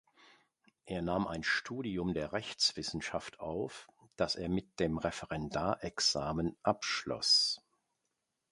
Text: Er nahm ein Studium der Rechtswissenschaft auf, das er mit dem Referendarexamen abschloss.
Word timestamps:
Er 0.85 1.03
nahm 1.03 1.27
ein 1.27 1.43
Studium 1.43 2.15
der 2.15 2.33
Rechtswissenschaft 2.33 3.39
auf, 3.39 3.87
das 4.15 4.35
er 4.35 4.49
mit 4.49 4.79
dem 4.79 4.97
Referendarexamen 4.97 6.57
abschloss. 6.63 7.61